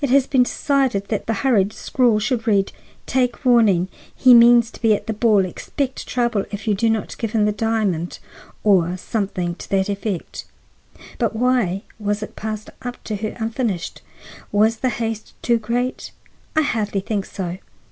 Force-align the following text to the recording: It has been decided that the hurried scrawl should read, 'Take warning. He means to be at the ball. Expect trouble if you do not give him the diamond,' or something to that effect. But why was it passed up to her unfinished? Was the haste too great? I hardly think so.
It 0.00 0.10
has 0.10 0.26
been 0.26 0.42
decided 0.42 1.06
that 1.06 1.26
the 1.28 1.32
hurried 1.46 1.72
scrawl 1.72 2.18
should 2.18 2.48
read, 2.48 2.72
'Take 3.06 3.44
warning. 3.44 3.86
He 4.12 4.34
means 4.34 4.72
to 4.72 4.82
be 4.82 4.92
at 4.92 5.06
the 5.06 5.12
ball. 5.12 5.44
Expect 5.44 6.04
trouble 6.08 6.44
if 6.50 6.66
you 6.66 6.74
do 6.74 6.90
not 6.90 7.16
give 7.16 7.30
him 7.30 7.44
the 7.44 7.52
diamond,' 7.52 8.18
or 8.64 8.96
something 8.96 9.54
to 9.54 9.70
that 9.70 9.88
effect. 9.88 10.46
But 11.16 11.36
why 11.36 11.84
was 12.00 12.24
it 12.24 12.34
passed 12.34 12.70
up 12.82 13.04
to 13.04 13.14
her 13.14 13.36
unfinished? 13.38 14.02
Was 14.50 14.78
the 14.78 14.88
haste 14.88 15.32
too 15.42 15.58
great? 15.58 16.10
I 16.56 16.62
hardly 16.62 16.98
think 17.00 17.24
so. 17.24 17.58